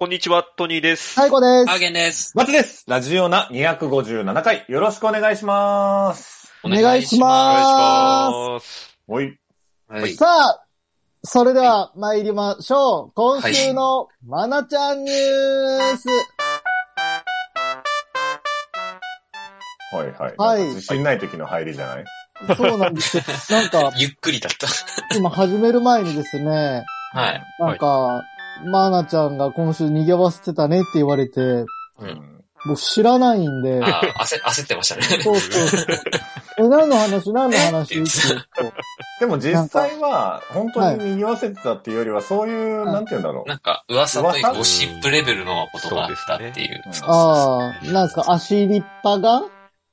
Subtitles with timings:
[0.00, 1.14] こんにちは、トニーです。
[1.14, 1.66] 最後です。
[1.68, 2.30] ハーゲンです。
[2.36, 2.84] 松です。
[2.86, 6.52] ラジオナ257回、よろしくお願いします。
[6.62, 8.96] お願いしおま願いします。
[9.08, 9.36] おい。
[9.88, 10.14] はい。
[10.14, 10.64] さあ、
[11.24, 13.12] それでは参りましょう。
[13.16, 16.06] 今週のまなちゃんニュース。
[19.96, 20.34] はいはい。
[20.36, 22.04] はいなんか自信ない時の入りじゃない？
[22.56, 23.24] そうなんですよ。
[23.50, 24.68] なんか、 ゆっくりだった。
[25.16, 27.42] 今始める前にですね、はい。
[27.58, 28.22] なんか、
[28.66, 31.66] まなちゃんが今週逃げわせてたねって言われて、う。
[32.00, 32.34] うんん。
[32.66, 35.02] 僕知らないんで、あー焦、焦ってましたね。
[35.22, 35.86] そうそうそう。
[36.58, 37.32] え、何の話？
[37.32, 37.84] 何の話？
[37.84, 38.74] って言うと
[39.20, 43.48] でも実際は、本当に賑わせてたっていうよりは、そういう、はいなんて言うんだろう。
[43.48, 46.82] なんか、噂というか噂ゴシップレベルのことがあったっていう。
[46.82, 49.42] そうですねああ、なんですか、足立派が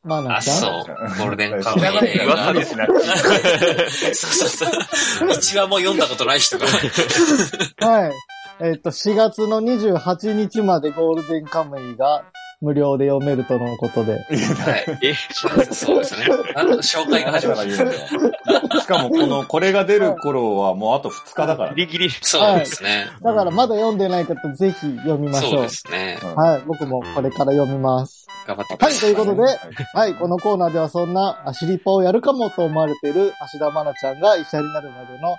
[0.04, 0.58] まなあ、ちゃん？
[0.58, 0.72] そう。
[1.20, 5.30] ゴールデンカムイ知らない映画噂 にしなくていいそうそうそう。
[5.34, 6.66] 一話も読んだことない人が。
[6.66, 8.12] はい。
[8.60, 12.24] えっ、と、4月の28日までゴールデンカムイが
[12.62, 14.14] 無料で読めるとのことで。
[14.14, 15.00] はい。
[15.02, 16.26] え、そうですね。
[16.56, 17.72] あの紹介が始まる。
[17.72, 21.76] しかもこの、これが出る頃はもうあと2日だからね。
[21.76, 22.10] ギリギリ。
[22.10, 23.08] そうですね。
[23.22, 25.52] だからまだ読んでない方ぜひ読みましょう。
[25.52, 26.18] そうですね。
[26.24, 26.62] うんはい。
[26.66, 28.28] 僕もこれから読みます。
[28.48, 28.96] 頑張ってくだはい。
[28.96, 29.60] さということで、はい
[29.94, 30.16] はい。
[30.16, 35.36] このコーナーではそんな足リポをやるかもと思われている芦田愛菜ちゃんが医者になるまでの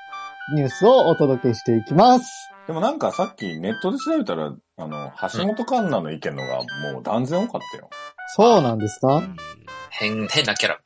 [0.54, 2.26] ニュースをお届けしていきます。
[2.66, 6.56] でもなんかさっきネットで調べたら、あの、橋本環奈の意見のが
[6.92, 7.90] もう断然多かったよ。
[8.36, 9.22] そうなんですか？
[9.90, 10.80] 変、変なキャラ、いっ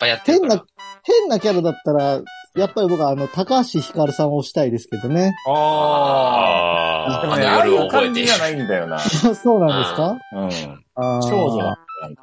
[0.00, 0.38] ぱいやってる。
[0.40, 0.64] 変な、
[1.02, 2.20] 変なキャラだったら、
[2.56, 5.34] やっぱり僕はあの、高橋ひかるさんを推したいですけどね。
[5.48, 8.98] あでもね、あああいう覚えて感じじゃないんだよな。
[9.34, 10.16] そうなんですか？
[10.32, 11.22] うん。
[11.22, 11.78] 少女だ。
[12.02, 12.22] なんか。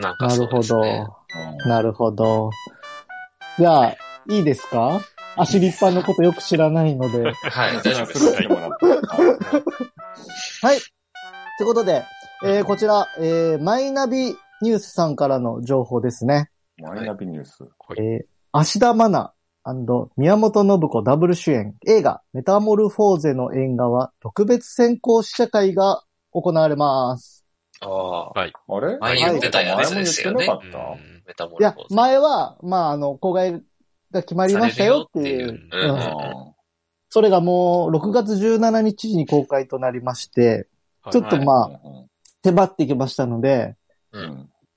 [0.00, 0.60] なんかなるほ。
[0.60, 0.82] ど。
[1.66, 2.50] なるほど。
[3.58, 3.90] じゃあ、
[4.28, 5.00] いいですか？
[5.36, 7.24] 足立派のことよく知らないので。
[7.24, 7.30] は
[7.72, 8.24] い、大丈夫です。
[10.64, 10.78] はい。
[11.58, 12.04] ということで、
[12.44, 16.50] えー、こちら、えー、マイナビニュースさんからの情報ですね。
[16.78, 17.62] マイナビニュース。
[17.62, 27.44] はいえー、芦田愛菜宮本信子ダブル主演映画メタモルフォーゼの縁側特別選考試写会が行われます。
[27.80, 28.32] ああ。
[28.38, 28.44] あ
[28.80, 28.98] れ？
[28.98, 31.94] 前言ってたやつ前も言っですよねてなかっうんメタモいやルフォー、ズ。
[31.94, 33.62] 前は、まあ、あの、公開
[34.16, 35.46] が決まりましたよっていう。
[35.46, 36.52] ううんたうん
[37.08, 40.68] それがもう6月17日に公開となりまして、
[41.12, 42.06] ちょっとまあ、うん
[42.44, 43.74] 迫ってきましたので、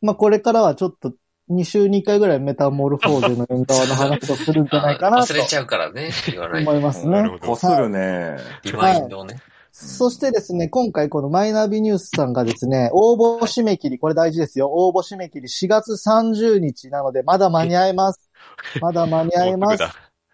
[0.01, 1.13] まあこれからはちょっと
[1.51, 6.71] 2週に1回ぐらいメタモルフォーゼの縁側の話をするんじゃないかなと忘れちゃうからね、言わないと。
[6.71, 7.39] 思いますね。
[7.41, 8.37] こするね。
[8.63, 9.39] リマインドをね。
[9.71, 14.69] そしてですね、今回このマイナビニュースさんがですね、応募締め切り、これ大事ですよ。
[14.71, 18.28] 応募締め切り4月30日なので、まだ間に合います。
[18.81, 19.83] まだ間に合います。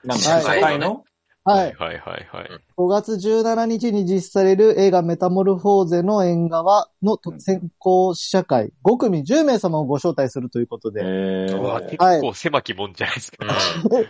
[0.04, 1.04] なんはいか、高いの
[1.48, 1.76] はい。
[1.76, 2.50] はいはいはい。
[2.76, 13.46] 5月17日に実施される映画メタモルフォーゼの縁側のうん選考試写会、5組10名様をご招待するということで、結構狭きもんじゃないですか。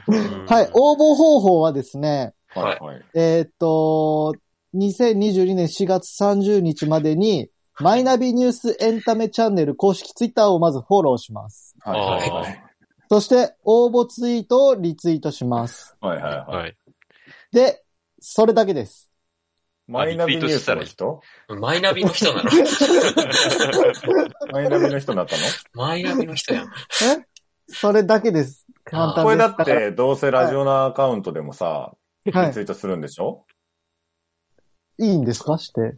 [0.07, 3.01] うんはい、応募方法はですね、はいはい。
[3.16, 4.33] えーっと、
[4.75, 7.50] 2022年4月30日までに、
[7.81, 11.75] マイナビニュースエンタメチャンネル公式ツイッターをまずフォローします。
[11.81, 12.65] はいはいはい。
[13.10, 15.96] そして、応募ツイートをリツイートします。
[16.02, 16.58] はいはいはい。
[16.58, 16.78] はい。
[17.52, 17.84] で、
[18.20, 19.12] それだけです。
[19.88, 21.22] マイナビニュースの人？
[21.48, 22.50] マイナビの人なの？
[24.52, 25.44] マイナビの人になったの？
[25.74, 26.66] マイナビの人やん。
[26.66, 26.68] え？
[27.68, 28.66] それだけです。
[28.84, 29.24] 簡単です。
[29.24, 33.46] これだって、どうせラジオナアカウントでもさ、はいリツイートするんでしょ？
[34.98, 35.60] いいんですか？
[35.60, 35.96] して。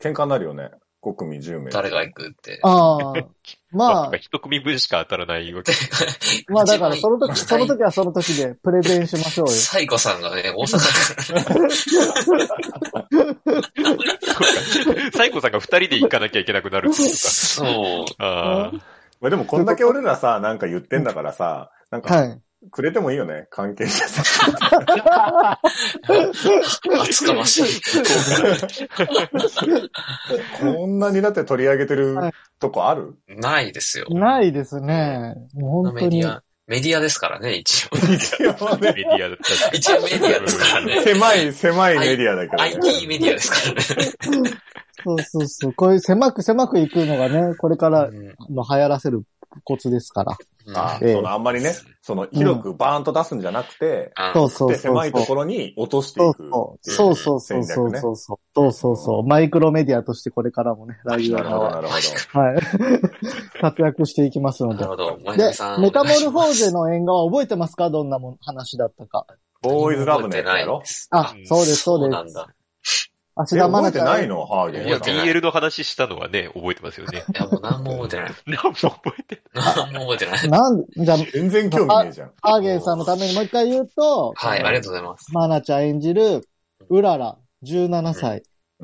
[0.00, 0.72] 喧嘩になるよね。
[1.06, 1.70] 5組10名。
[1.70, 2.58] 誰が行くって。
[2.64, 3.12] ああ。
[3.70, 5.72] まあまあ、 一組分しか当たらないわけ。
[6.52, 9.52] まあだからその時、その時はその時でプレゼンしましょうよ。
[9.52, 11.70] サイコさんがね、大阪だから。
[15.12, 17.16] サイコさんが二人で行かなきゃいけなくなるっていうか。
[17.16, 18.22] そう。
[18.22, 18.76] ああ。
[19.20, 22.40] まあでもこんだけ俺らさ、なんか言ってんだからさ、なんか、はい。
[22.70, 23.46] くれてもいいよね。
[23.50, 24.22] 関係者さ。
[27.00, 27.62] 厚かましい。
[30.60, 33.14] こんなにだって取り上げてるはいとこある？
[33.28, 34.06] ないですよ。
[34.10, 35.34] ないですね。
[35.54, 36.16] もう本当に。
[36.16, 37.96] メディア、メディアですからね、一応。
[38.12, 39.78] 一応ねメディアだったり。
[39.78, 41.02] 一応メディアですからね。
[41.02, 42.70] 狭い、狭いメディアだけどね。
[42.82, 43.82] IT メディアですからね。
[45.04, 45.72] そうそうそう。
[45.74, 49.22] こういう狭く狭くいくのがね、これからうんの流行らせる
[49.64, 50.36] コツですから。
[50.74, 55.02] あええそのあんまりね、その広くバーンと出すんじゃなくて、あそうそうで、そうそう。
[55.02, 56.50] 狭いところに落としてそいうく。
[56.50, 56.90] そう。
[56.90, 58.38] そうそうそうそうねそうそう。
[58.54, 59.26] そうそうそう。
[59.26, 62.58] マイクロメディアとしてこれからもね、ラジオなるほど、は、なるほはい。
[63.60, 64.96] 活躍していきますのでなる。
[64.96, 65.36] ほど。
[65.36, 65.52] で。
[65.78, 69.26] メタモルフォーゼのの縁側覚えてますかどんなもん話だったか。
[69.62, 69.70] ど。
[69.70, 71.08] ボーイズラブのやつやろす。
[71.10, 72.36] あ、そうです、そうです。
[73.36, 74.06] 芦え覚えて田愛菜ちゃん。
[74.06, 74.46] ないの？
[74.46, 74.86] ハーゲン。
[74.86, 77.18] いや、覚えてない BL の話したのはね、覚えてますよね。
[77.18, 78.34] いや、もう何も覚えてない。
[78.46, 80.48] 何も覚えて何も覚えてない。
[80.50, 82.32] なん、じゃあ、全然興味ねえじゃん。
[82.40, 85.32] ハーゲンさんのためにもう一回言うと、はい、ありがとうございます。
[85.34, 86.48] マナちゃん演じる、
[86.88, 88.42] うらら、17歳、うん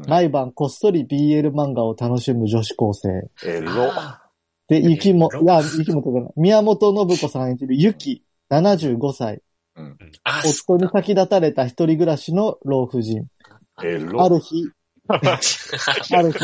[0.08, 3.08] 毎晩こっそり BL 漫画を楽しむ女子高生。
[3.44, 3.92] エロ。
[3.92, 4.22] あ
[4.66, 6.32] で、ゆきも、えいや、ゆきもとじゃない。
[6.36, 9.42] 宮本信子さん演じるゆき、75歳。
[10.24, 13.26] あ、夫に先立たれた一人暮らしの老婦人。
[13.76, 14.68] ある日、
[15.08, 16.38] ある日、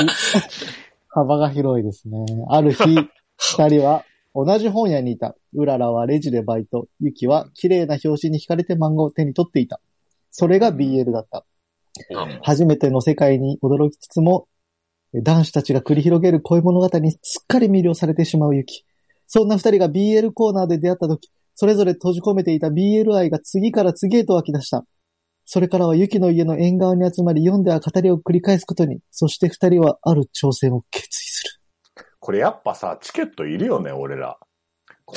[1.09, 2.25] 幅が広いですね。
[2.49, 2.83] ある日、
[3.37, 4.05] 二人は
[4.35, 5.37] 同じ本屋にいた。
[5.55, 6.87] うららはレジでバイト。
[7.01, 9.81] ゆきは綺麗な表紙に惹かれて漫画を手に取っていた。
[10.31, 11.45] それが BL だった。
[12.11, 14.47] うん初めての世界に驚きつつも、
[15.13, 18.85] 男子たちが繰り広げる恋物語にすっかり魅了されてしまうユキ。
[19.27, 24.85] そんな二人が BL コーナーで出会った時、それぞれ閉じ込めていた BL 愛が次から次へと湧き出した。
[25.51, 31.43] それからはユキの家の縁側に集まり読んでは語りを繰り返すことに、そして二人はある挑戦を決意す
[31.97, 32.05] る。
[32.21, 34.37] これやっぱさ、チケットいるよね、俺ら。
[35.11, 35.15] い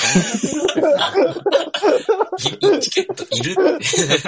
[2.80, 3.52] チケットいる。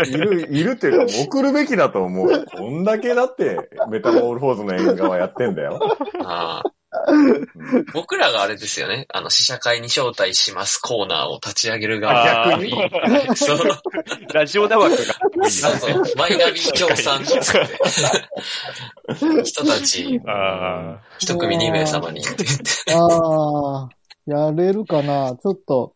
[0.10, 2.44] いる、いるっていうか、送るべきだと思うよ。
[2.54, 5.80] こんだけだって、メタモールフォーズの縁側やってんだよ。
[6.22, 6.73] ああうん
[7.94, 9.06] 僕らがあれですよね。
[9.10, 12.72] あの、試写会に招待しますコーナーを立ち上げる側に
[13.36, 13.60] そう。
[14.34, 15.02] ラジオナ枠が
[15.36, 16.04] 多いそうそう。
[16.16, 17.24] マイナビ協賛。
[19.44, 22.64] 人たち、あ一組二名様にって言って。
[22.94, 23.90] ああ、
[24.26, 25.94] やれるかなちょっと、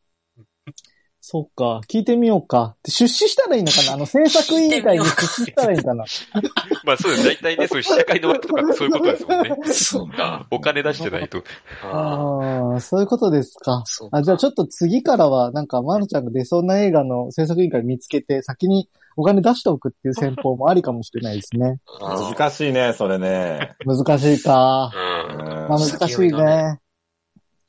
[1.29, 2.77] そっか、聞いてみようか。
[2.87, 3.95] 出資したらいいのかな？
[3.95, 6.05] あの、制作委員会に出資したらいいのかな？
[6.31, 6.39] あ。
[6.85, 7.25] まあそうです。
[7.25, 9.55] 大体ね、そういう試写会の枠とかそういうことですもんね。
[9.73, 10.47] そうか。
[10.51, 11.43] お金出してないと。
[11.83, 13.83] あああ、そういうことですか。
[14.13, 18.87] あ、じゃあちょっと次からは、なんか、まるちゃんが出そうな映画の制作委員会見つけて、先に
[19.17, 21.81] お金出しておくっていう戦法もありかもしれないですね。
[21.99, 23.75] 難しいね、それね。
[23.85, 24.93] 難しいか。
[25.29, 25.41] うん。
[25.41, 26.79] うんまあ難しいね。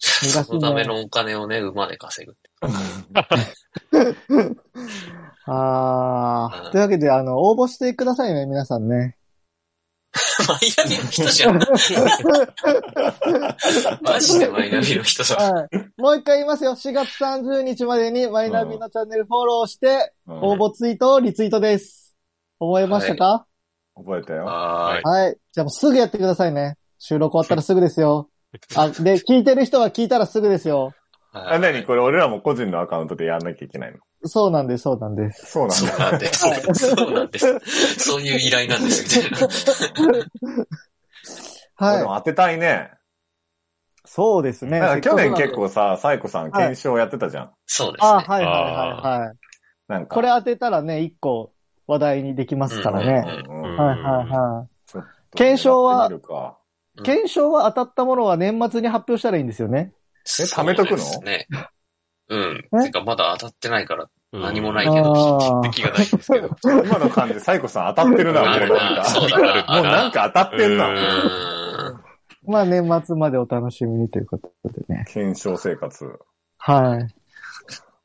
[0.00, 2.50] そのためのお金をね、馬で稼ぐって。
[5.46, 6.62] ああ。
[6.66, 9.16] うんというわけで、あの、応募してくださいね、皆さんね。
[10.48, 11.58] マイナビの人じゃん。
[14.02, 15.36] マジでマイナビの人だ。
[15.36, 15.68] はい。
[16.00, 16.72] もう一回言いますよ。
[16.72, 22.16] 4月30日までにマイナビのチャンネルフォローして、うん応募ツイートをリツイートです。
[22.58, 23.46] 覚えましたか？
[23.96, 24.44] 覚えたよ。
[24.46, 25.36] ははい。
[25.52, 26.76] じゃあもうすぐやってくださいね。
[26.98, 28.30] 収録終わったらすぐですよ。
[28.76, 30.94] あ、で、聞いてる人は聞いたらすぐですよ。
[31.34, 31.38] い。
[31.38, 33.98] あ、なにこれ俺らも個人のアカウントでやんなきゃいけないの？
[34.24, 35.46] そうなんです、そうなんです。
[35.46, 36.10] そうなんそうだ。
[36.10, 36.40] なんです。
[36.74, 37.58] そうなんです。
[37.98, 39.48] そういう依頼なんです、みたいな。
[41.76, 41.98] はい。
[41.98, 42.90] でも当てたいね。
[44.04, 44.80] そうですね。
[45.02, 47.44] 去年結構さ、サイコさん検証やってたじゃん。
[47.44, 47.56] なんで。
[47.66, 48.08] そうですね。
[48.08, 49.36] あ、はいはいはいはい。
[49.86, 50.14] なんか。
[50.14, 51.52] これ当てたらね、一個
[51.86, 53.44] 話題にできますからね。
[53.48, 55.36] うんうんはいはいはい。
[55.36, 56.08] 検証は
[57.04, 59.92] 検証は当たったものは年末に発表したらいいんですよね。
[60.40, 60.98] え貯めとくの？
[60.98, 61.66] そうですね。
[62.28, 62.68] うん。
[62.82, 62.84] え？
[62.84, 65.62] てか、まだ当たってないから、うん何もないけど。
[65.64, 66.50] あ気がないんですけど。
[66.62, 68.96] 今の感じ、サイコさん当たってるな、もうあるなんか。
[68.96, 70.88] なそうだなもうなんか当たってんうな。
[70.88, 70.96] ーん。
[70.96, 71.98] ー
[72.46, 75.04] まあ年末までお楽しみにということでね。
[75.08, 76.04] 検証生活。
[76.58, 77.08] はい。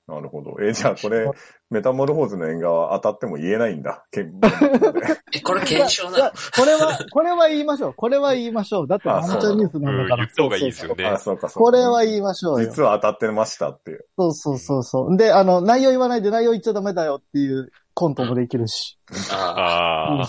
[0.08, 0.56] なるほど。
[0.62, 1.30] え、じゃあこれ、
[1.74, 4.06] メタモルフォーズの縁側当たっても言えないんだ。
[4.12, 4.22] け
[5.36, 6.32] え、これ検証なの？
[6.32, 7.94] これは、これは言いましょう。
[7.96, 8.88] これは言いましょう。
[8.88, 10.16] だって、あマナちゃんニュースなんだから。
[10.16, 11.72] うん言った方がいいですよねあ、そうか、そうか。
[11.72, 12.70] これは言いましょうよ。
[12.70, 14.06] 実は当たってましたっていう。
[14.18, 15.18] そうそうそうそう。
[15.18, 19.00] で、あの、内容言わないで内容言っちゃダメだよっていうコントもできるし。
[19.32, 20.28] ああ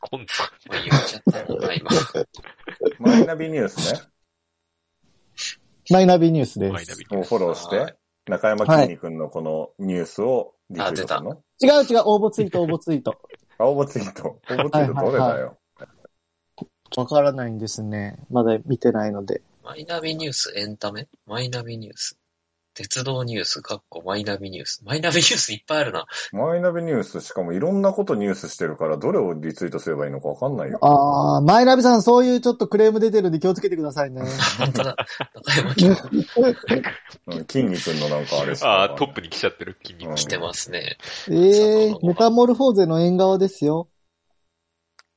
[0.00, 0.32] コント。
[0.38, 1.90] あ、言っちゃった今。
[2.98, 4.00] マイナビニュースね。
[5.90, 6.72] マイナビニュースです。
[6.72, 7.96] マイナビをフォローしはて、
[8.30, 11.42] 中山きんに君のこのニュースをリツイートするの？
[11.60, 13.20] 違う違う、応募ツイート、応募ツイート。
[13.58, 14.28] あ、応募ツイート。
[14.28, 15.58] 応募ツイートどれだよ？
[16.96, 18.18] わからないんですね。
[18.30, 19.42] まだ見てないので。
[19.64, 21.08] マイナビニュースエンタメ？
[21.26, 22.18] マイナビニュース。
[22.80, 24.82] 鉄道ニュース、かっこマイナビニュース。
[24.86, 26.06] マイナビニュースいっぱいあるな。
[26.32, 30.78] マイナビニュース、しかもいろんなことニュースしてるから、どれをリツイートすればいいのかわかんないよ。
[30.80, 34.22] あー、マイナビさん、そういうちょっとクレーム出てるんで気をつけてくださいね。
[34.58, 34.96] 本当だ。
[35.34, 35.96] 中山君
[37.26, 40.08] うん筋肉のなんかあれしかああ、トップに来ちゃってる筋肉。
[40.08, 40.96] うん来てますね。
[41.28, 43.88] えー、メタモルフォーゼの縁側ですよ。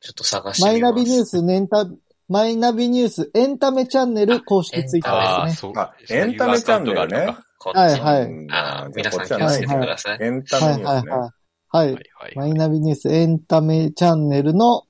[0.02, 0.92] ちょっと探してみます。
[0.92, 1.88] マイナビニュース、ネンタ、
[2.28, 5.74] マイナビニュース、エンタメチャンネル公式ツイッタああ、ーですね。
[5.74, 5.82] そう。
[5.82, 10.18] あエンタメチャンネルねこっちはいはいうんあー皆さん気をつけてください。
[10.22, 11.12] エンタはいメニュースね。
[11.70, 11.98] はい。
[12.36, 14.84] マイナビニュース、エンタメチャンネルの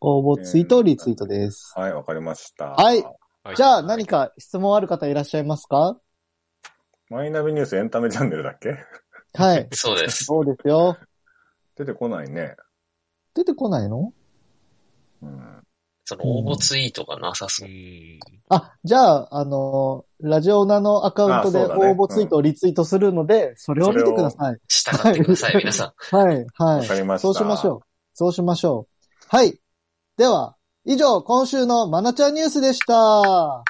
[0.00, 1.72] 応募ツイート、リツイートです。
[1.76, 2.70] はい、わかりました。
[2.70, 5.96] はいはいじゃあ何か質問ある方いらっしゃいますか？
[7.10, 8.76] マイナビニュースエンタメチャンネルだっけ？
[9.34, 9.68] はい。
[9.72, 10.24] そうです。
[10.24, 10.98] そうですよ。
[11.76, 12.56] 出てこないね。
[13.34, 14.12] 出てこないの？
[16.04, 17.72] その応募ツイートがなさそうう。
[17.72, 18.18] ん。
[18.48, 24.58] あ、じゃあ、あのーラジオナのアカウントで応募ツイートをリツイートするので、それを見てください。
[24.68, 26.16] 従ってください、皆さん。
[26.16, 27.18] はい、はわかりまい。
[27.18, 27.80] したそうしましょう。
[28.14, 29.26] そうしましょう。
[29.28, 29.60] はい。
[30.16, 33.64] では、以上、今週のマナちゃんニュースでした。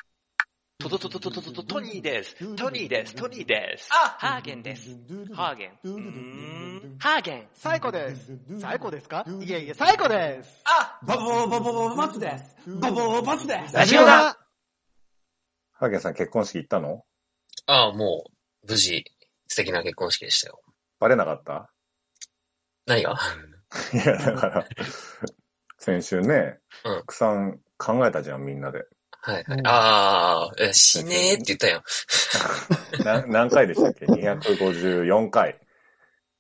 [0.79, 2.37] トトトトトトトトトニーです。
[2.55, 3.15] トニーです。
[3.15, 3.89] トニーです。
[3.91, 4.91] あ、ハーゲンです。
[5.33, 6.97] ハーゲン。
[6.99, 7.49] ハーゲン。
[7.55, 8.31] 最高です。
[8.61, 9.25] 最高ですか？
[9.27, 10.63] いえいえ、最高です。
[10.65, 12.45] あ、バボーバボーバツです。
[12.79, 13.75] バボーバツです。
[13.75, 14.39] ラジオだ
[15.79, 17.03] ハーゲンさん結婚式行ったの？
[17.67, 18.25] ああ、も
[18.65, 19.05] う、無事、
[19.49, 20.61] 素敵な結婚式でしたよ。
[21.01, 21.71] バレなかった？
[22.87, 23.17] 何が？
[23.93, 24.67] いや、だから、
[25.79, 28.85] 先週ね、うんたくさん考えたじゃん、みんなで。
[29.21, 29.59] はいはい。
[29.59, 31.83] うんああ、え死ねーって言ったよ。
[33.05, 35.59] な何回でしたっけ ?254 回。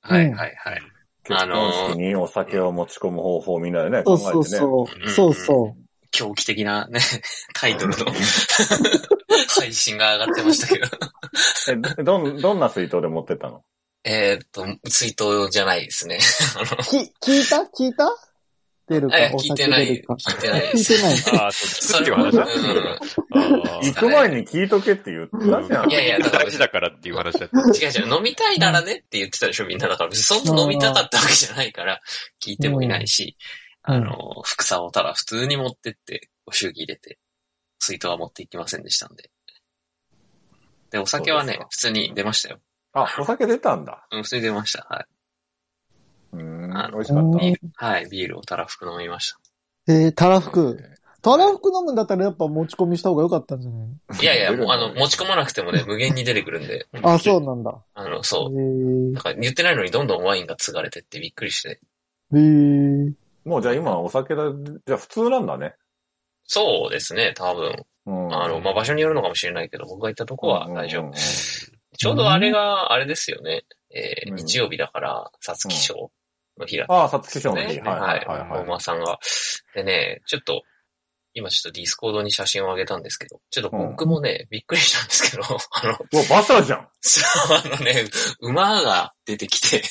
[0.00, 0.82] はいはいはい。
[1.24, 4.58] 結あのー婚式にお酒を持ち込む方法をみんなでね、考そうえてね。
[4.58, 5.00] そうそう。
[5.02, 5.85] うんそうそう。
[6.16, 7.00] 狂気的なね、
[7.54, 8.06] タイトルの
[9.60, 10.86] 配信が上がってましたけど。
[11.98, 13.62] えどん、どんな水筒で持ってったの？
[14.04, 16.18] えーっと、追悼じゃないですね。
[16.88, 17.56] き、聞いた？
[17.76, 18.08] 聞いた？
[18.88, 19.18] 出るか？
[19.18, 19.88] え、お聞いてない。
[19.88, 20.96] 聞いてないで聞いす。
[20.96, 21.40] てない。
[21.42, 22.80] ああ、そっていう話だったんですけど。
[23.34, 25.90] あ行く前に聞いとけって言ったじゃん。
[25.90, 27.58] いやいやだから大事だからっていう話だった。
[27.58, 29.88] 違う違う、飲みたいならねって言ってたでしょ、みんな。
[29.88, 32.00] だからそんな飲みたかったわけじゃないから、
[32.40, 37.18] 聞いてもいないし、うんあの、副作をただ普通に持ってって、ご祝儀入れて、
[37.78, 39.30] 水筒は持っていきませんでしたんで。
[40.90, 42.58] で、お酒はね普通に出ましたよ。
[42.92, 44.06] あ、お酒出たんだ。
[44.10, 44.86] うん普通に出ました。
[44.90, 45.06] はい。
[46.32, 47.38] うーんあ、の美味しかった。
[47.38, 49.92] ビール、はい、ビールをたらふく飲みました。
[49.92, 50.78] えー、たらふく。
[51.22, 54.22] たらふく飲むんだったらやっぱ持ち込みした方が良かったんじゃない？
[54.22, 56.86] いやいや、もうあの、持ち込まなくてもね、無限に出てくるんで。
[57.02, 57.76] あ、そうなんだ。
[57.94, 58.56] あの、えそう。
[58.56, 61.80] ーなんか言ってないのにどんどんワインが継がれてってびっくりして。
[62.32, 63.12] えー、
[63.46, 64.42] もうじゃあ今お酒だ、
[64.86, 65.74] じゃあ普通なんだね。
[66.44, 67.74] そうですね、多分。
[68.06, 71.02] うんあの、まあ、場所によるのかもしれないけど、僕が行ったとこは大丈夫。
[71.02, 71.16] うんうんうん
[71.98, 73.64] ちょうどあれが、あれですよね。
[73.90, 76.10] えーうん日曜日だから、皐月賞
[76.58, 77.66] の日だっああ、皐月賞の日。
[77.66, 78.48] はいはいはい。
[78.48, 79.18] はい大間さんが。
[79.74, 80.62] でね、ちょっと、
[81.34, 87.20] 今ちょっとディスコードに写真を上げたんですけど、ちょっと僕もね、びっくりしたんですけど、 あの、うわ、馬車じゃんそ
[87.54, 88.04] う、あのね、
[88.40, 89.82] 馬が出てきて、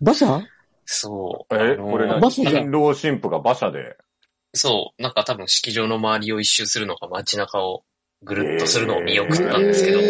[0.00, 0.42] 馬車
[0.86, 1.54] そう。
[1.54, 2.30] え、あのこれ何？
[2.30, 3.96] 新郎新婦が馬車で？
[4.54, 7.84] そう、なんか多分式場の周りを一周するのか街中を
[8.22, 10.02] ぐるっとするのを見送ったんですけど、え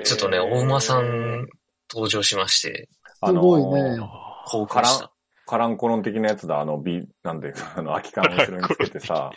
[0.00, 0.02] ー。
[0.02, 1.46] ちょっとね、お馬さん
[1.92, 2.88] 登場しまして、
[3.24, 3.98] すごいね。
[4.46, 5.12] 興奮した。
[5.46, 9.30] カランコロン的なやつだ、あの、ビ、なんで、 あの、空き缶を後ろにつけてさ、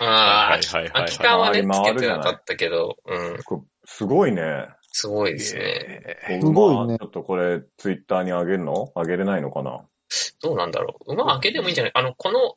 [0.00, 3.38] ああ、はいはいはい空き缶はね、つ回けてなかったけど、うん、
[3.84, 4.66] すごいね。
[4.90, 5.62] すごいですね。
[6.28, 6.98] えすごいね。
[6.98, 8.90] ちょっとこれ、ツイッターにあげるの？
[8.94, 9.86] あげれないのかな？
[10.42, 11.12] どうなんだろう。
[11.14, 11.92] 馬開けてもいいんじゃない？
[11.94, 12.54] あの、この、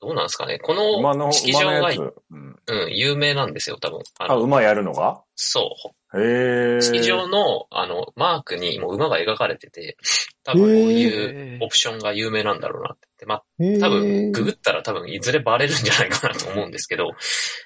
[0.00, 0.60] どうなんですかね？
[0.60, 1.90] こ馬の、の式場が。
[1.90, 2.56] うん。
[2.66, 4.00] うん、有名なんですよ、多分。
[4.18, 5.22] あ馬やるのが？
[5.34, 5.74] そ
[6.14, 6.22] う。
[6.22, 6.80] へえ。
[6.80, 9.96] 式場の、あの、マークにもう馬が描かれてて、
[10.44, 13.26] 多分こういうオプションが有名なんだろうなって。
[13.26, 17.10] まあ、えー、多分、ググったら多分いずれバレるんじゃないかなと思うんですけど、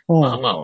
[0.08, 0.54] うんまあまあ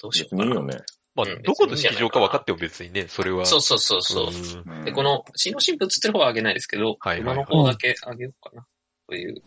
[0.00, 0.44] どうしようかな。
[0.46, 0.78] いいよね。
[1.18, 3.44] まあ、どこの式場か分かっても別にね、それは。
[3.44, 4.84] そうそうそうそう。
[4.84, 8.66] で、こ、の、新郎新婦映ってる方はあげないですけど、はいはいはい馬の方だけあげようかな。
[9.08, 9.42] という、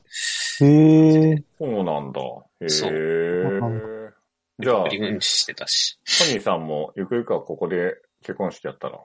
[0.61, 1.43] へー。
[1.59, 2.21] そうなんだ。
[2.61, 4.13] へそうえ。
[4.59, 5.97] じゃあ、リムンチしてたし。
[6.19, 8.99] トニーさんも、ゆくゆくはここで結婚式やったら？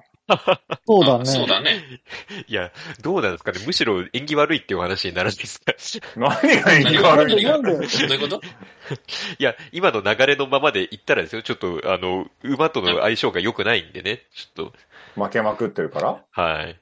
[0.87, 1.23] そうだね。
[1.23, 1.81] あそうだね。
[2.49, 3.61] いや、どうなんですかね。
[3.67, 5.73] むしろ縁起悪いっていう話になるんですか。
[6.17, 6.31] 何
[6.63, 8.41] が縁起何悪いなんでどういうこと
[9.39, 11.43] いや、今の流れのままで言ったらですよ。
[11.43, 14.23] ちょっと、あの、馬との相性が良くないんでね。
[14.35, 14.71] ちょっ
[15.15, 16.15] 負けまくってるから？
[16.15, 16.79] と、はい。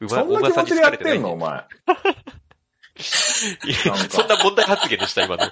[0.00, 1.32] 馬そんな気持ちでやってんの？
[1.32, 1.48] お前。
[1.48, 1.52] い
[3.86, 5.44] やなんかそんな問題発言でした、今の。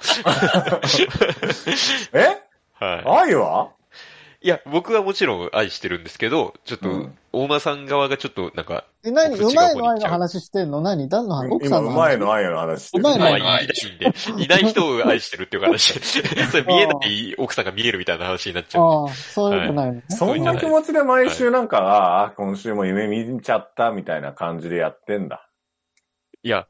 [2.13, 2.39] え？
[2.75, 3.31] はい。
[3.31, 3.71] 愛は？
[4.43, 10.81] いや、僕はもちろん愛してるんですけど、ちょっとうん、大間さん側がちょっと、なんか、え、何こっち馬への愛の話してんの？
[10.81, 11.11] 何？
[11.11, 11.97] 誰の話奥今、さんの話？
[11.97, 13.05] 馬への愛の話してる。
[13.05, 15.93] 馬への愛まあいないんで、いない人を愛してるっていう話。
[16.01, 18.83] それ見えない奥さんが見えるみたいな話になっちゃう。
[18.83, 20.05] ああ、そういうことないのね。
[20.09, 25.51] そんな気持ちで毎週なんか、ああ、今週も夢見ちゃったみたいな感じでやってんだ。
[26.43, 26.67] いや、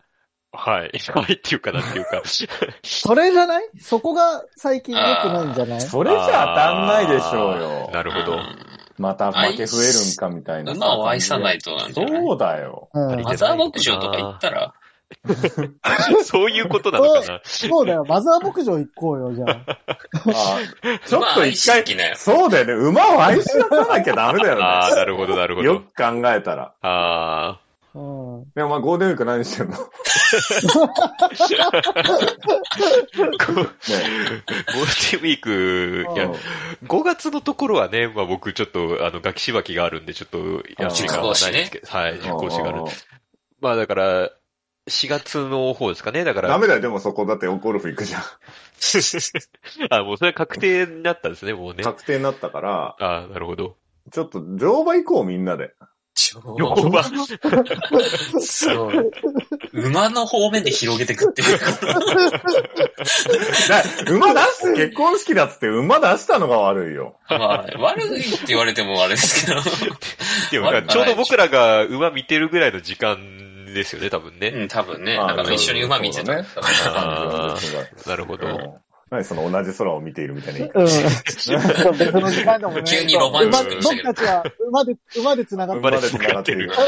[0.53, 0.91] はい。
[1.15, 2.23] はいっていうかなんていうか。
[2.83, 3.69] それじゃない？
[3.81, 5.81] そこが最近良くないんじゃない？
[5.81, 7.91] それじゃ当たんないでしょうよ。
[7.93, 8.39] なるほど。
[8.99, 10.77] また負け増えるんかみたいなさ。
[10.77, 12.89] 馬を愛さないとなんじゃないそうだよ。
[12.93, 13.23] うん。
[13.23, 14.75] マザー牧場とか行ったら、
[16.25, 17.41] そういうことなのかな？
[17.45, 18.05] そうだよ。
[18.07, 19.77] マザー牧場行こうよ、じゃあ。
[20.27, 22.17] あちょっと一回す、ぎなよ。
[22.17, 22.73] そうだよね。
[22.75, 24.63] 馬を愛し出さなきゃダメだよね。
[24.63, 25.67] ああ、なるほど、なるほど。
[25.67, 26.75] よく考えたら。
[26.83, 27.61] あ
[27.95, 28.39] うん。
[28.41, 28.53] うん。
[28.55, 29.77] で、お前ゴールデンウィーク何してんの？
[29.77, 29.79] ね
[33.47, 36.31] ゴールデンウィーク、いや、
[36.85, 40.39] 5月のところはね、まあ僕ちょっと、あの、ガキしばきがあるんで、ちょっと
[40.79, 42.83] 休みがないんですけど、はい、うん実行士がある。
[43.61, 44.31] まあだから、
[44.89, 46.49] 4月の方ですかね、だから。
[46.49, 48.23] ダメだよ、でもそこだってゴルフ行くじゃん。
[49.91, 51.85] あ、もうそれは確定になったんですね、もうね。
[51.85, 53.77] 確定になったから、あなるほど。
[54.11, 55.75] ちょっと乗馬行こう、みんなで。
[56.21, 57.03] 超乗馬
[58.41, 59.11] そう。
[59.73, 61.59] 馬の方面で広げてくっていう。
[61.59, 61.67] だ
[64.13, 67.17] 馬出す結婚式だっつって馬出したのが悪いよ。
[67.31, 69.63] まあ、悪いって言われてもあれですけど。
[70.53, 74.49] でも、ちょうど僕らが馬見てるぐらいの時間ですよね、多分ね。
[74.49, 75.17] うん、多分ね。
[75.17, 76.35] あだから一緒に馬見てた。
[76.35, 76.45] な
[78.17, 78.81] るほど。
[79.11, 80.87] うん何その同じ空を見ているみたいな言い方うん。
[81.99, 82.83] 別の時間でもね。
[82.85, 86.01] 急にロマンチックに僕たちは馬で、馬で繋がって馬る。
[86.01, 86.71] で繋がってる。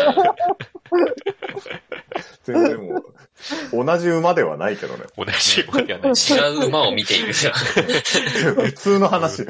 [2.45, 2.95] 全然も
[3.83, 5.05] う、同じ馬ではないけどね。
[5.17, 6.13] 同じ馬ではない。
[6.13, 6.15] 違
[6.65, 7.33] う馬を見ている。
[7.35, 9.45] 普通の話。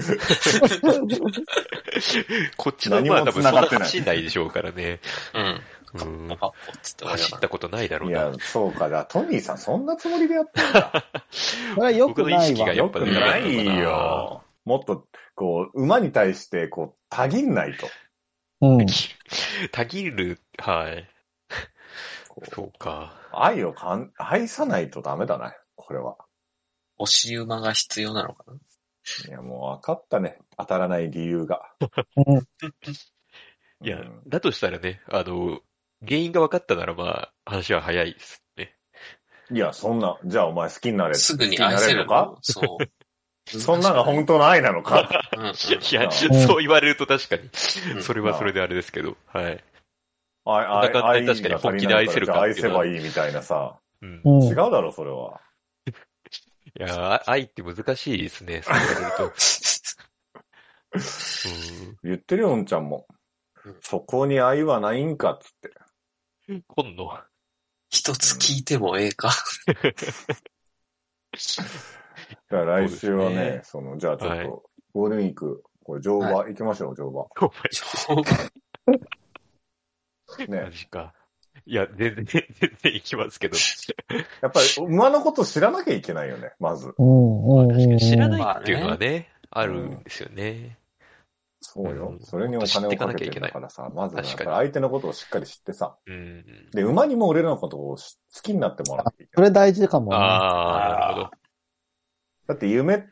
[2.57, 5.00] こっちの馬は多分そんな何も繋がってないでしょうからね。
[5.35, 5.61] うん。
[5.94, 8.88] うんパッポっつって走ったことないだろうないや。、そうか。
[8.88, 11.04] じゃあトニーさんそんなつもりでやってんだ。
[11.30, 12.38] それは良くないわ。
[12.38, 14.42] 僕の意識がよくないよ。
[14.64, 17.88] もっと、こう、馬に対して、こう、たぎんないと。
[18.61, 18.87] うん。
[19.72, 21.08] たぎる、はい。
[22.54, 23.12] そうか。
[23.32, 26.16] 愛をかん、愛さないとダメだな、これは。
[26.99, 28.58] 押し馬が必要なのかな
[29.28, 30.38] いや、もう分かったね。
[30.56, 31.75] 当たらない理由が。
[33.82, 35.61] いや、だとしたらね、あの、
[36.06, 38.76] 原因が分かったならまあ、話は早いですね。
[39.50, 41.14] いや、そんな、じゃあお前好きになれ。
[41.14, 42.06] すぐに好き愛せるの？
[42.09, 42.85] かそう。
[43.59, 45.09] そんなのが本当の愛なのか？
[45.37, 46.12] うんうんいや、うん
[46.47, 47.42] そう言われると確かに、
[47.94, 49.64] うんそれはそれであれですけど、はい。
[50.44, 53.78] 愛、こんな愛、感じ愛で確かに本気でが愛せるか愛せばいいみたいなさ。
[54.00, 54.21] うん。
[54.25, 54.42] うん。
[54.44, 55.40] 違うだろ、それは。
[55.87, 59.25] いや、あ愛って難しいですね、そう言われると。
[60.95, 63.06] うん言ってるよ、んちゃんも
[63.65, 63.76] うん。
[63.80, 65.71] そこに愛はないんかっつって。
[66.67, 67.19] 今度。
[67.91, 69.30] 一つ聞いてもええか。
[72.50, 74.62] だから来週はね、その、じゃあちょっはいと、
[74.95, 77.21] ゴールデンウィーク、これ乗馬行きましょう、乗馬。
[77.21, 77.52] お
[80.38, 80.71] 前ねマ。
[80.71, 81.15] ジか。
[81.67, 82.45] いや、全然、全
[82.82, 83.56] 然行きますけど。
[84.41, 86.95] やっぱり馬のこと知らなきゃいけないよね、まず。
[86.99, 87.45] うん。
[87.47, 87.73] うん。
[87.73, 87.99] うん。
[87.99, 88.28] 知らい。
[88.30, 90.78] ないっていうのはね、あるんですよね。
[91.75, 92.15] そうよう。
[92.17, 95.97] んそれにお金をかけてるからさ、まずやっぱり相手のことをしっかり知ってさ。
[96.06, 96.45] うん。
[96.73, 99.41] で、馬にも俺らのことをし好きになってもらわなきゃいけそ。
[99.41, 100.19] れ大事かもね。
[100.19, 101.30] ああ、なるほど。
[102.49, 103.08] だって夢って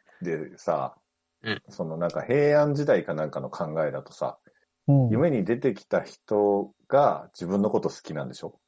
[0.56, 0.94] さ、
[1.42, 4.38] うんそのなんか平安時代かなんかの考えだとさ、
[4.88, 5.08] うん。
[5.08, 8.60] 夢に出てきた人が自分のこと好きなんでしょ？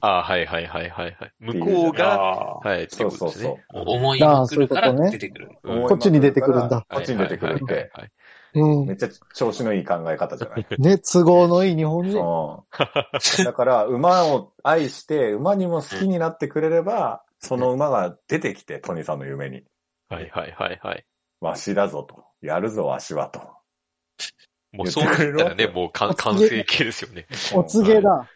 [0.00, 1.32] ああ、はいはいはいはいはい。
[1.38, 3.64] 向こうが、あはい、そうことですね。
[3.72, 5.50] 思いまくるから出てくる。
[5.62, 7.92] うんこっちに出てくるんだこっちに出てくるって。
[8.54, 8.92] め。
[8.92, 10.66] っちゃ調子のいい考え方じゃない？
[10.78, 12.18] ね、都合のいい日本人。
[12.20, 13.44] うん。
[13.44, 19.64] だから、馬を愛して、馬にも好きになってくれれば、その馬が出てきて、トニーさんの夢に。
[20.08, 21.04] はいはいはいはい。
[21.40, 22.24] わしだぞと。
[22.40, 23.40] やるぞ、わしはと。
[24.72, 27.26] もうそうなったらね、もう完完成形ですよね。
[27.54, 28.28] お告げだ。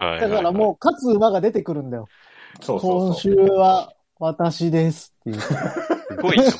[0.00, 2.06] だからもう、勝つ馬が出てくるんだよ。
[2.60, 3.58] そうそう今週そう。
[3.58, 5.40] は私ですっていう。
[5.40, 5.54] す
[6.20, 6.52] ごいな、もう。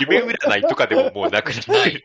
[0.00, 2.04] 夢占いとかでももうなくなって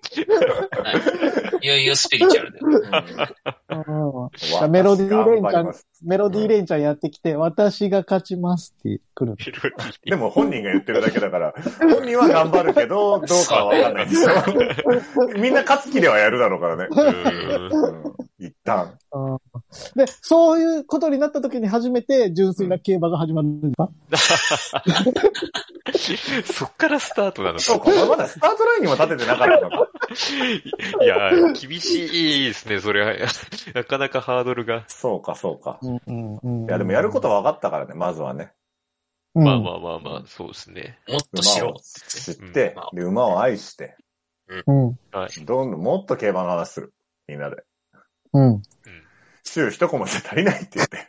[1.61, 3.58] いよいよスピリチュアルだよ。
[3.69, 4.27] うんう
[4.67, 9.35] んメロディーレンちゃんメロディーレンちゃんやってきて、私が勝ちますって来る。
[9.35, 9.63] る。
[10.05, 14.29] でも本人が言ってるだけだから、本人は頑張るけど、どうかはわかんないんですよ。
[15.37, 16.87] みんな勝つ気ではやるだろうからね。
[16.89, 18.97] うんうん一旦。
[19.11, 19.37] うん
[19.95, 23.69] で、そういうことになった時に初めて純粋な競馬が始まるんで
[24.17, 24.83] すか、
[26.53, 27.59] そっからスタートなのか。
[27.59, 29.89] そうか、まだスタートラインにも立ててなかったのか。
[31.03, 33.13] いや、厳しいですね、それは。
[33.73, 34.85] なかなかハードルが。
[34.87, 35.79] そうか、そうか。
[35.81, 38.53] うんうんうん、いや、でもやることは分かったからね、まずはね。
[39.35, 40.99] うん、まあまあまあまあ、そうですね。
[41.07, 41.79] もっとしろ馬を。
[41.79, 43.95] 知ってうん、で、馬を愛して、
[44.47, 44.99] うん。
[45.11, 45.45] はい。
[45.45, 46.93] どんどんもっと競馬の話する。
[47.27, 47.63] みんなで。
[48.33, 48.61] うん。
[49.43, 51.07] 週一コマじゃ足りないって言って。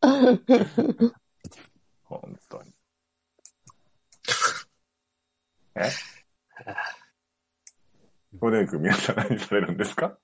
[2.04, 2.72] 本当に。
[5.76, 5.90] え？
[8.40, 10.16] ゴールデンウィーク皆さん何されるんですか？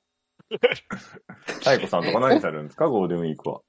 [1.46, 2.88] 太鼓さんとか何されるんですか？
[2.88, 3.60] ゴールデンウィークは。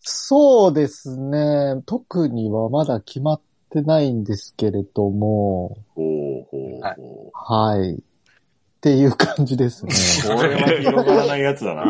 [0.00, 1.82] そうですね。
[1.84, 7.30] 特にはまだ決まってないんですけれども、ほうほうはいほう。
[7.34, 7.94] はい。
[7.96, 7.96] っ
[8.80, 9.92] ていう感じですね。
[10.34, 11.84] これは広がらないやつだな。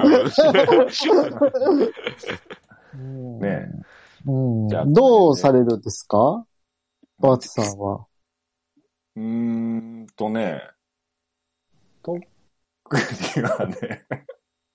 [3.38, 3.68] ね
[4.26, 6.44] うんどうされるんですか？
[7.20, 8.06] バーツさんは。
[9.14, 10.62] うーんとね、
[12.02, 12.24] 特に
[13.42, 14.06] はね、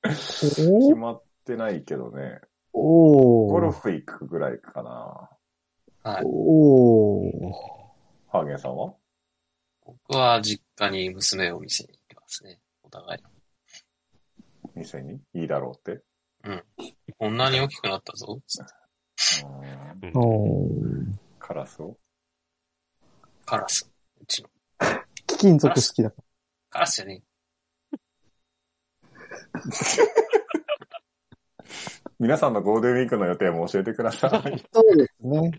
[0.04, 2.40] 決まってないけどね、
[2.74, 3.72] おゴルー。
[3.72, 5.30] フ行くぐらいかな。
[6.04, 6.24] はい。
[6.26, 7.32] おー。
[8.28, 8.94] ハーゲンさんは？
[9.86, 12.60] 僕は実家に娘を見せに行きますね。
[12.84, 13.22] お互い。
[14.76, 15.20] 店に？
[15.34, 16.04] いいだろうって？
[17.18, 18.40] こんなに大きくなったぞ。
[18.40, 21.98] うーんおーカラスを？
[23.46, 23.90] カラス。
[24.22, 24.50] うちの。
[25.28, 26.18] 貴金属好きだか
[26.76, 27.24] カラスじゃね
[32.20, 34.32] 皆さんのゴールデンウィークの予定も教えてください。
[34.32, 34.42] ら。
[34.42, 34.48] そ
[34.82, 35.54] うですね。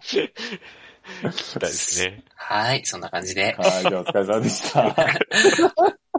[1.22, 2.22] 聞きたいですね。
[2.35, 3.55] はい、そんな感じで。
[3.55, 4.94] はい、じゃあお疲れ様でした。